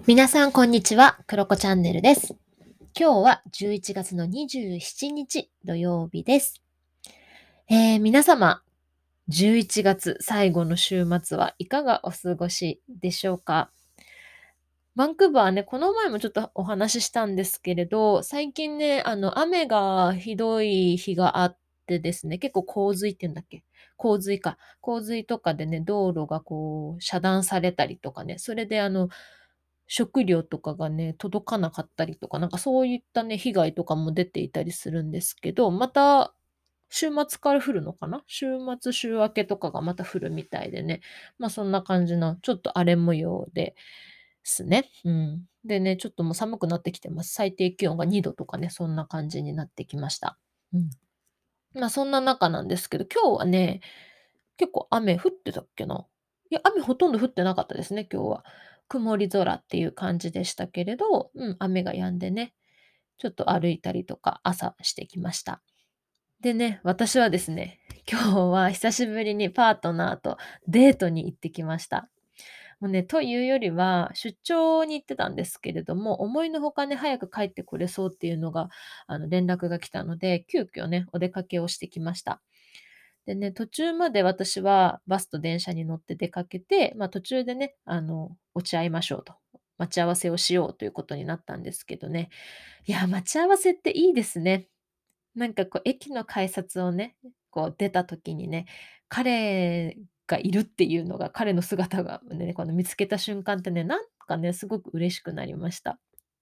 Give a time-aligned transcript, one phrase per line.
[0.00, 1.18] 皆さん、こんにちは。
[1.28, 2.34] クロコチャンネルです。
[2.98, 6.60] 今日は11月の27日土曜日です。
[7.68, 8.62] えー、皆様、
[9.28, 13.70] 11月最後の週末はいかがお過ごしでしょうか？
[14.96, 23.62] バンクーバーね、この前もちょっとお話ししたんですけれど、最近ね、あの、雨がひどい日があってですね、結構洪水って言うんだっけ？
[23.96, 24.58] 洪水か。
[24.80, 29.08] 洪水とかでね、道路がこう、遮断されたりとかね、それであの、
[29.86, 36.34] 食料とかがね、届かなかったりとか、なんかそういったね、被害とかも出ていたりするんですけど、また、
[36.94, 38.22] 週末から降るのかな？
[38.26, 38.46] 週
[38.78, 41.00] 末、週明けとかがまた降るみたいでね。
[41.38, 43.74] まあそんな感じの、ちょっと荒れ模様で
[44.44, 44.90] すね。
[45.04, 45.46] うん。
[45.64, 47.32] でね、ちょっともう寒くなってきてます。
[47.32, 50.38] 最低気温が2度とかね、そんな感じになってきました。
[50.74, 50.90] うん。
[51.74, 53.80] まあそんな中なんですけど、今日はね、
[54.58, 56.06] 結構雨降ってたっけな？
[56.50, 58.44] いや、雨ほとんど降ってなかったですね、今日は。
[58.88, 62.54] 曇り空っていう感じでしたけれど、うん、雨が止んでね、
[63.18, 65.62] ちょっと歩いたりとか朝してきました。
[66.40, 67.78] でね、私はですね、
[68.10, 72.08] 今日は久しぶりにパートナーとデートに行ってきました。
[72.82, 78.70] もうね、というよりは、出張に行ってたんですけれども、思いのほかね、早く帰ってこれそうっていうのが、
[79.06, 82.42] あの、連絡が来たので、急遽ね、お出かけをしてきました。
[83.26, 89.34] でね、途中まで私はバスと電車に乗って出かけて、まあ途中でね、あの、落ち合いましょうと。
[89.78, 92.30] 待ち合わせをしようということになったんですけどね。
[92.86, 94.68] いや、待ち合わせっていいですね。
[95.34, 97.16] なんかこう、駅の改札をね、
[97.50, 98.66] こう出た時にね、
[99.08, 105.98] 彼がいるっていうのが、彼の姿がね、この見つけた瞬間ってね、なんかね、すごく嬉しくなりました。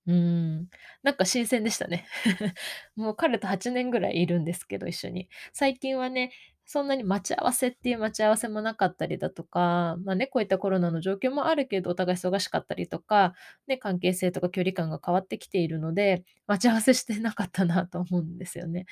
[0.06, 0.68] うん。
[1.02, 2.06] なんか新鮮でしたね。
[2.96, 5.28] もう彼と8年ぐらいいるんですけど、一緒に。
[5.52, 6.32] 最近はね、
[6.72, 13.34] そんなに待ち合わせっていう待ち合わせもなかったりだとか、まあね、こういったコロナの状況もあるけど、お互い忙しかったりとか、
[13.66, 18.86] ね、関係性とか距離感が変わってきているので、待ち合わせしてなかったなと思うんですよね。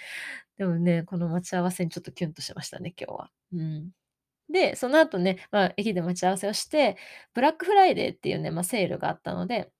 [0.56, 3.30] でもね、この待ち合わせにちょっとキュンとしましたね、今日は。
[3.52, 3.90] うん。
[4.50, 6.96] で、その後ね、まあ、駅で待ち合わせをして、
[7.32, 9.70] ブラックフライデーっていうね、まあ、セールがあったので、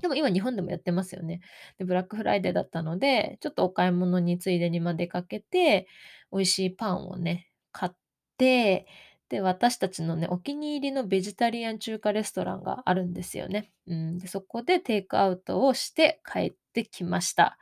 [0.00, 1.40] でも今日本でもやってますよね。
[1.78, 5.86] で、ブラックフライデーだったので、ちょっとお買い物についでにま出かけて、
[6.32, 7.92] 美味しいパンをね、買っ
[8.38, 8.86] て、
[9.28, 13.72] で、私たちのね、お気に入りのベジタリアン中華レストランがあるんですよね。
[13.86, 14.18] うん。
[14.18, 17.56] で、そこでテイクアウトをして帰ってきました。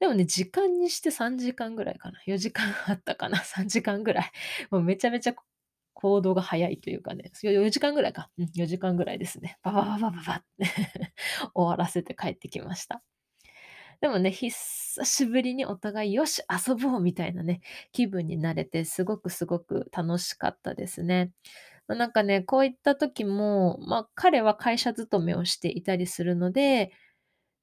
[0.00, 2.20] でもね、時間にして3時間ぐらいかな。
[2.26, 3.38] 4時間あったかな。
[3.42, 4.30] 3時間ぐらい。
[4.70, 5.34] もうめちゃめちゃ
[5.94, 8.30] 行動が早いというかね、4時間ぐらいか。
[8.38, 9.58] うん、4時間ぐらいですね。
[9.62, 10.66] ババババババって
[11.54, 13.02] 終わらせて帰ってきました。
[14.00, 17.60] でもね、久しぶりにお互いよし、遊ぼうみたいなね、
[17.92, 21.32] 気分になれて、すごくすごく楽しかったですね。
[21.88, 26.92] なんかね、こういった時も、まあ、彼は会社勤めをしていたりするので、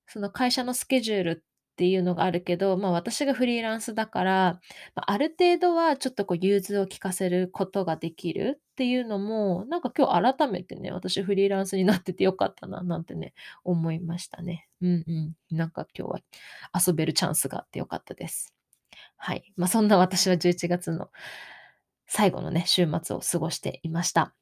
[0.08, 4.62] その会社のスケジュールっていうのがあるけど、まあ、私がフリーランスだから、
[4.96, 13.34] ま、ある程度はちょっとこう融通を利かせることができるっていうのも、なんか今日改めてね、私フリーランスになってて良かったななんてね、
[13.66, 14.70] 思いましたね。
[14.82, 15.12] うんう
[15.54, 15.58] ん。
[15.58, 16.20] なんか今日は
[16.88, 18.54] 遊べるチャンスがあって良かったです。
[19.18, 19.44] はい。
[19.58, 21.10] ま、そんな私は11月の
[22.08, 24.34] 最後のね、週末を過ごしていました。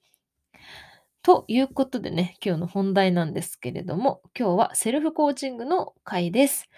[1.24, 6.70] ということでね、今日の本題なんですけれども、今日はセルフコーチングの回です。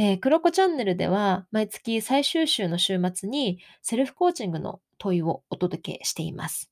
[0.00, 6.70] ええ、クロコチャンネルでは、毎月最終週の週末にセルフコーチングの問いをお届けしています。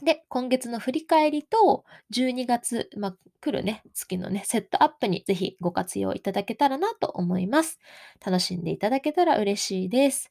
[0.00, 7.80] で、今月の振り返りと、12月、ま、来るね、月のね、セットアップにぜひご活用いただけたらなと思います。
[8.24, 10.30] 楽しんでいただけたら嬉しいです。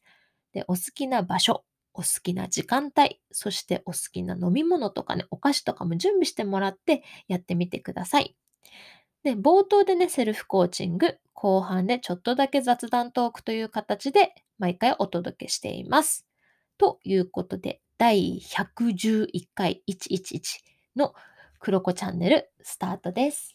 [0.54, 8.38] で、お好きな場所、お好きな時間帯、そしてお好きな飲み物とかね、お菓子とかも準備してもらってやってみてください。
[9.26, 16.28] で、冒頭でね、セルフコーチング、後半でちょっとだけ雑談トークという形で毎回お届けしています。
[16.78, 20.60] ということで、第111回111
[20.96, 21.16] の
[21.58, 23.55] 黒子チャンネルスタートです。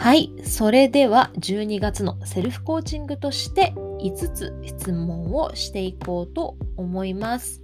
[0.00, 0.32] はい。
[0.44, 7.60] それでは12月のセルフコーチングとして5つ質問をしていこうと思います。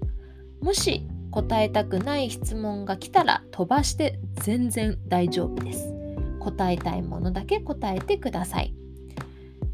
[0.60, 5.94] もし答えたくない質問が来たら飛ばして全然大丈夫です。
[6.38, 8.74] 答えたいものだけ答えてください。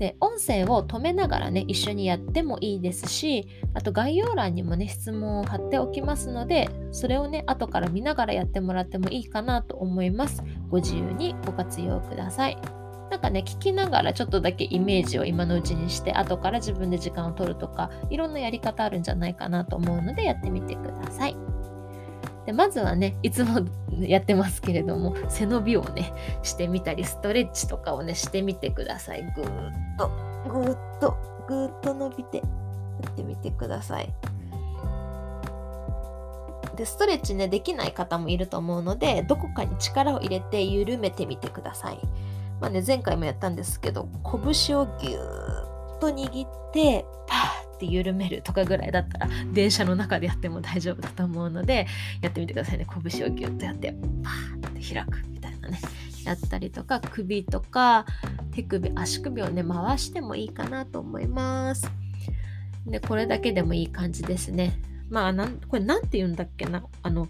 [0.03, 10.43] で、音声を止めながらね、一緒にやってもいいですし、あと概要欄にもね、質問を貼っておきますので、それをね、後から見ながらやってもらってもいいかなと思います。
[10.71, 12.57] ご自由にご活用ください。
[13.13, 21.52] なんかね聞きながらちょっとだけイメージを今のうちにして後から自分で時間を取るとかいろんなやり方あるんじゃないかなと思うのでやってみてください。
[22.47, 23.61] でまずはねいつも
[24.01, 26.13] やってますけれども背伸びをね
[26.43, 29.23] してみたりストレッチとかをねしてみてください。
[29.35, 30.11] ぐーっと
[30.49, 31.17] ぐーっと
[31.47, 32.45] ぐーっと伸びてや
[33.09, 34.13] ってみてください。
[36.77, 41.99] でストレッチねできない方もいると思うのでどこかに力を入れて緩めてみてください。
[42.61, 47.05] まあね前回もやったんですけど拳をぎゅーっと握って
[47.83, 51.87] パーって緩めるとかぐらいだったら電車の中でやっても大丈夫だと思うので
[52.21, 52.87] やってみてくださいね。
[52.89, 55.81] 拳をギュッとやってパーって開くみたいなね。
[56.25, 58.07] やったりとか首とか
[58.53, 61.91] 手首足首をね回してもいいかなと思います。
[62.87, 64.81] でこれだけでもいい感じですね。
[65.09, 66.85] まあなんこれ何て言うんだっけな？
[67.03, 67.29] あの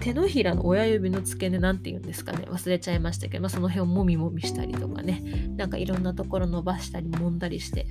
[0.00, 2.44] 手のひらの親指の付け根なんて言うんですかね。
[2.48, 5.22] 忘れちゃいましたけど、まあ、その辺をもみもみしたりとかね。
[5.56, 7.86] なんかいろんなところ伸ばしたり揉んだりして、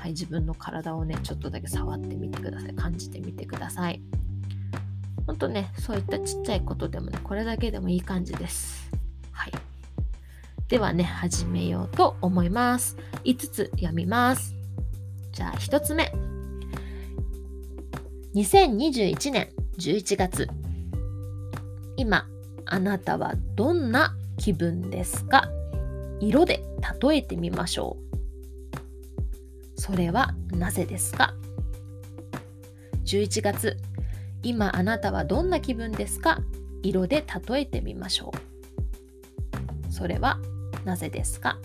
[0.00, 2.74] はい、自分の体をねちょっとだけ触ってみてください。
[2.74, 4.02] 感じてみてください。
[5.26, 8.90] ほんとねそういったちっちゃいことでもねこれだけでもいい感じです。
[9.30, 9.52] はい。
[10.68, 12.96] ではね始めようと思います。
[13.24, 14.54] 5つ読みます。
[15.30, 16.12] じゃあ1つ目。
[18.34, 20.61] 2021年11月。
[22.02, 22.26] 今
[22.66, 25.48] あなたはどんな気分ですか？
[26.18, 26.60] 色で
[27.00, 27.96] 例えてみましょ
[29.76, 29.80] う。
[29.80, 31.32] それはなぜですか
[33.04, 33.76] ？11月
[34.42, 36.40] 今あなたはどんな気分ですか？
[36.82, 38.32] 色で例えてみましょ
[39.88, 39.92] う。
[39.92, 40.40] それは
[40.84, 41.56] なぜですか？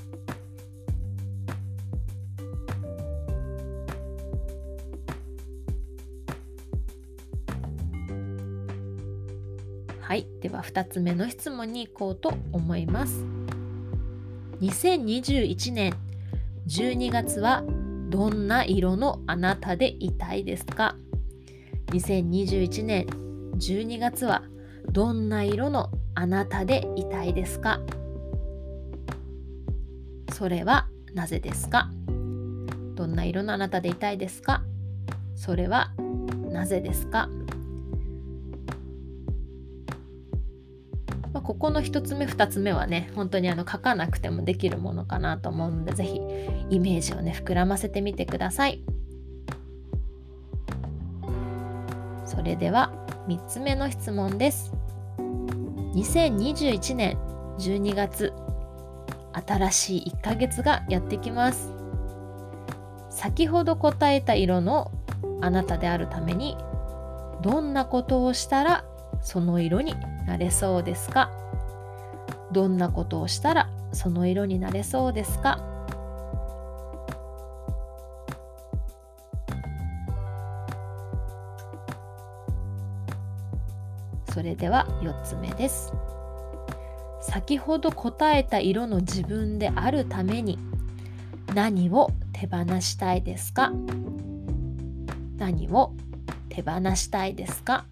[10.08, 10.26] はい。
[10.40, 13.26] では2つ目の質問に行こうと思います。
[14.62, 15.94] 2021年
[16.66, 17.62] 12月は
[18.08, 20.96] どんな色のあなたでいたいですか
[21.88, 23.06] ?2021 年
[23.58, 24.44] 12月は
[24.90, 27.82] どんな色のあなたでいたいですか？
[30.34, 31.90] それはなぜですか？
[32.96, 34.64] どんな色のあなたでいたいですか？
[35.36, 35.92] それは
[36.50, 37.28] なぜですか？
[41.48, 46.22] ここの1つ目2つ目はね本当にあの書かなくてもできるものかなと思うので是非
[46.70, 48.84] イメージをね膨らませてみてください。
[52.26, 52.92] それでは
[53.30, 54.74] 3つ目の質問です。
[55.96, 57.18] 2021年
[57.60, 58.34] 12月
[59.48, 61.72] 新しい1ヶ月がやってきます。
[63.10, 64.92] 先ほど答えた色の
[65.40, 66.58] あなたであるために
[67.42, 68.84] どんなことをしたら
[69.22, 69.96] その色に
[70.28, 71.32] なれそうですか？
[72.52, 75.60] どんなことをしたらその色になれそうですか？
[84.32, 85.92] それでは4つ目です。
[87.22, 90.60] 先ほど答えた色の自分であるために
[91.56, 93.72] 何を手放したいですか？
[95.38, 95.94] 何を
[96.50, 97.86] 手放したいですか？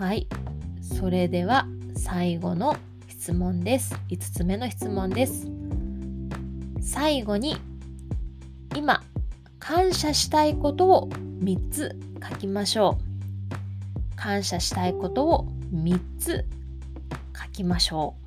[0.00, 0.26] はい。
[0.80, 2.74] それでは最後の
[3.06, 3.94] 質問です。
[4.08, 5.46] 5つ目の質問です。
[6.80, 7.58] 最後に
[8.74, 9.02] 今
[9.58, 14.16] 感謝したいことを3つ書きましょう。
[14.16, 16.46] 感謝したいことを3つ
[17.38, 18.19] 書きましょう。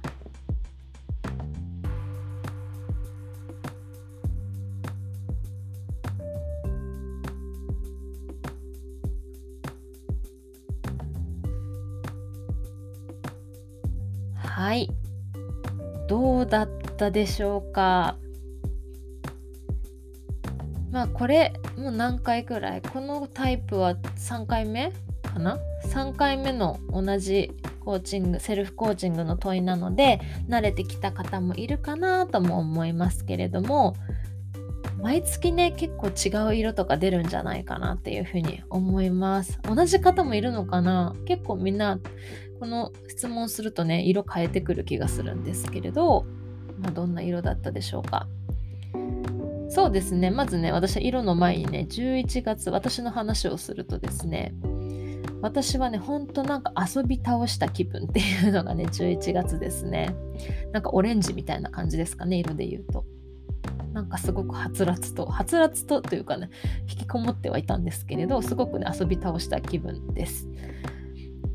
[16.93, 18.17] ったでしょうか？
[20.91, 22.81] まあこれもう何回くらい？
[22.81, 25.57] このタイプは3回目かな
[25.87, 27.51] ?3 回目の同じ
[27.83, 33.95] コーチングセルフコーチングの問いなので慣れてきた方もいるかなとも思いますけれども
[35.01, 39.59] 毎月ね結構違う色とか出るんじゃないかなっていうふうに思います。
[39.63, 41.15] 同じ方もいるのかな？
[41.25, 41.99] 結構みんな
[42.59, 46.25] この質問するとね色変えてくる気がするんですけれど、
[46.83, 48.27] まあ、どんな色だったでしょうか。
[49.69, 50.29] そうですね。
[50.29, 54.53] まずね私は色の前にね11月私の話をするとですね
[55.41, 60.13] 私はねほんとなんか遊び倒した気分っていうのがね11月ですね。
[60.71, 63.05] なんかオレンジみたいな感じですかね色で言うと。
[63.93, 66.49] なんかすごくはつらつとはつらつとというかね
[66.89, 70.47] 引きこもってはいたんですけれどすごくね遊び倒した気分です。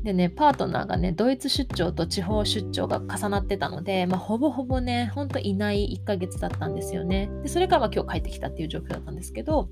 [0.03, 7.29] でねパートナーがねドイツ出張と地方出張が重なってたので、まあ、ほぼほぼねほんといない1ヶ月だったんですよね。
[7.43, 9.69] でそれからまあ今日帰ってきたっていう状況だったんですけど、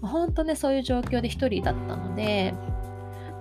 [0.00, 2.54] まあ、ほんとねそういう状況で1人だったので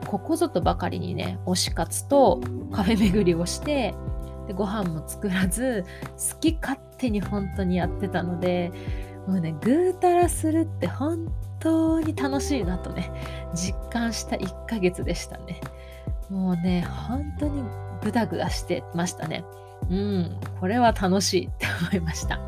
[0.08, 3.94] ここぞとばかりにね推し活とカフェ巡りをして
[4.48, 5.86] でご飯も作らず
[6.34, 8.72] 好き勝手に本当にやってたので
[9.28, 11.28] もうねぐうたらするって本
[11.60, 13.12] 当に楽しいなとね
[13.54, 15.62] 実感した1ヶ月でしたね。
[16.32, 17.62] もうね本当に
[18.02, 19.44] グダグダしてましたね。
[19.90, 22.40] うんこれは楽しいって思いました。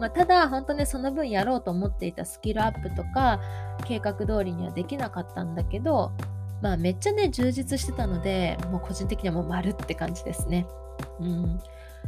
[0.00, 3.40] まあ、ただ本当ねその分やろうと思っていたスキルアップとか
[3.84, 6.12] 計画通りにはできなかったんだけど
[6.62, 10.66] まあめっちゃね充実してたのでもう個人的にはもう丸って感じですね。
[11.20, 11.60] うん、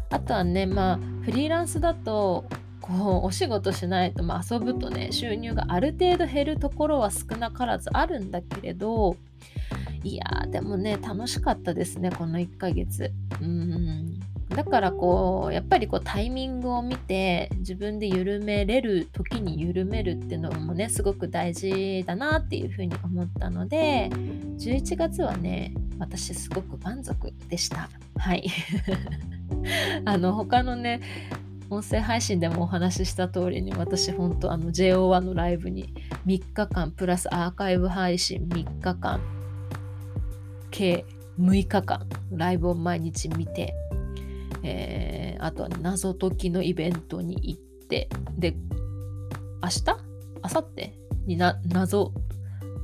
[0.08, 2.44] あとはねまあフリーランスだと
[2.80, 9.16] こうお仕事しないと、まあ、遊ぶとね収入がある程度減るところは少なからずあるんだけれど
[10.02, 13.12] いやーでもね楽しかったですねこの1ヶ月。
[13.40, 14.20] うん。
[14.48, 24.10] だからこうやっぱりこうタイミングを見て自分で緩めれる時に緩めるっていうのもねすごく大事だなっていうふうに思ったので
[24.58, 27.88] 11月はね私すごく満足でした。
[28.16, 28.48] はい。
[30.04, 31.00] あの他のね
[31.70, 35.94] 音声配信でもお話しした通りに私本当あの JO1 のライブに
[36.26, 39.20] 3日間プラスアーカイブ配信3日間
[40.70, 41.04] 計
[41.38, 43.74] 6日間ライブを毎日見て
[44.62, 48.56] えー、あとは謎解きのイベントに行って、で、
[49.62, 49.84] 明日？
[50.42, 50.92] 明後日？
[51.26, 52.12] にな謎、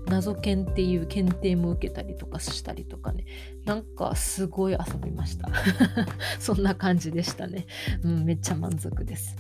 [0.07, 3.25] 謎検っていう検定も受けたりとかしたりとかね、
[3.65, 5.51] なんかすごい遊びました。
[6.39, 7.67] そんな感じでしたね。
[8.03, 9.37] うん、めっちゃ満足です。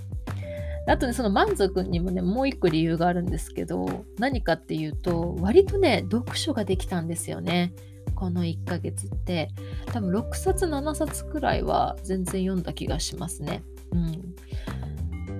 [0.88, 7.72] あとね、その満足にもね、もう一個理由があるんですけど、何かっていうと、割とね、読書ができたんですよね。
[8.16, 9.50] この1ヶ月って
[9.92, 13.62] 多分6冊7冊くらいは全然読んだ気がしますね。
[13.92, 14.34] うん、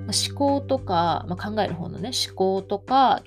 [0.07, 3.23] 思考とか、まあ、考える方のね思考とか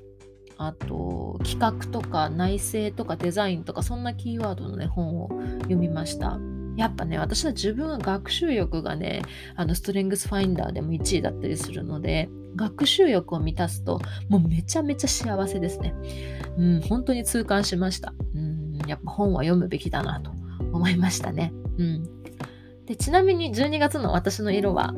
[0.57, 5.29] あと企画とか内政とかデザインとかそんなキーワードのね本を
[5.63, 6.39] 読みました。
[6.77, 9.21] やっぱね私は自分は学習欲がね
[9.57, 15.93] あのストレングスファインダーでも1位だったりするので学習欲を満たすともうめちゃめちゃ幸せですね。
[16.57, 18.13] うん、本当に痛感しました。
[18.35, 18.48] うん
[18.87, 20.31] やっぱ本は読むべきだなと
[20.71, 21.53] 思いましたね。
[21.77, 22.03] うん。
[22.85, 24.93] で、ちなみに12月の私の色は、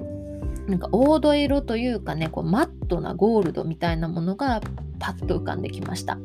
[0.67, 4.61] なんか黄土色というかね、こうマットなゴールドみたいなものが
[4.99, 6.17] パッと浮かんできました。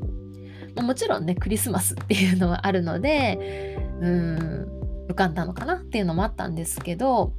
[0.83, 4.67] もちろんね、クリスマスっていうのはあるので、うん、
[5.09, 7.33] 浮かんだのかなっていうのもあったんですけど、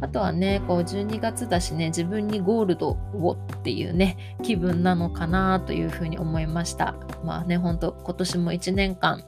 [0.00, 6.94] あとはね、こう12月だしね、自分にゴールドをっていうね、気分なのかなというふうに思いました。
[7.24, 9.24] まあね、ほんと今年も1年間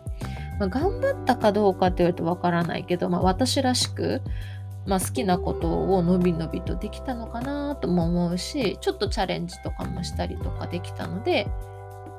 [0.60, 4.20] まあ、頑張ったかどうかって言われるとわからないけど、まあ、私らしく、
[4.86, 11.48] まあ、好きなことをのびのびとできたのかなとも思うしちょっとチャレンジとかもしたりとかできたので、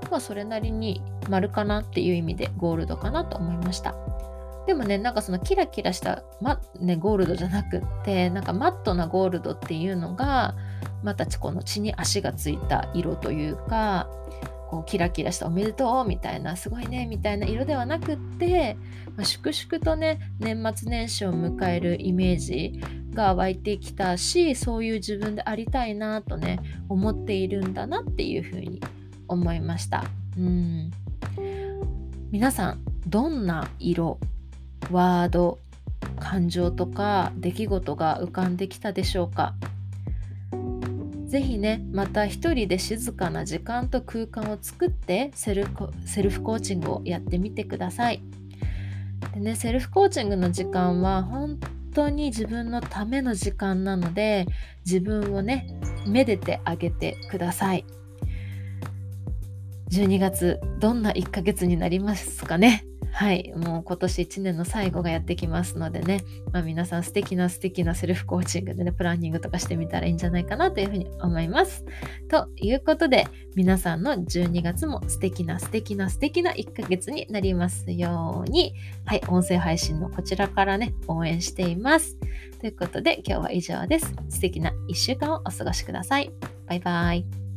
[0.10, 3.96] まあ、それなりに丸かなっていう意味でゴールドかなと思いました。
[4.66, 10.56] でもね、なんかそのキラキラした、まね、ゴールドじゃなくって、なんかマットなゴールドっていうのが、
[11.04, 14.08] またこの血に足がついた色というか、
[14.72, 18.78] こうキラキラしたおめでとうみたいなすごいねみたいな色ではなくって、
[19.18, 22.80] まあ、粛々とね年末年始を迎えるイメージ
[23.14, 28.80] が湧いてきたしそういう自分でありたいなとね思っているんだなっていうふうに
[29.28, 30.06] 思いました。
[30.38, 30.92] うん。
[32.32, 34.20] 皆さんどんな色
[34.90, 35.60] ワード
[36.18, 39.54] 感情とか出来事が浮かんできたでしょうか？
[41.32, 48.22] ぜひねまた一人で静かな時間と空間を作ってセルフコーチングをやってみてください。
[49.34, 51.58] でねセルフコーチングの時間は本
[51.96, 54.46] 当に自分のための時間なので
[54.86, 57.86] 自分をねめでてあげてください。
[59.90, 62.84] 12月どんな1ヶ月になりますかね？
[63.12, 71.86] はい、もう今年1年の最後がやってきますのでね、まあ、皆さん素敵な素敵なセルフコーチングでね、プランニングとかしてみたらいいんじゃないかなというふうに思います。
[72.30, 78.74] ということで、皆さんの12月も素敵な素敵な素敵な1ヶ月になりますように、
[79.06, 82.18] はい、音声配信のこちらからね、応援しています。
[82.60, 84.14] ということで、今日は以上です。
[84.30, 86.32] 素敵な1週間をお過ごしください。
[86.68, 87.51] バイバイ。